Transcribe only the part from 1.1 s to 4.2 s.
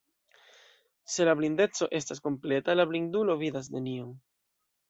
Se la blindeco estas kompleta, la blindulo vidas nenion.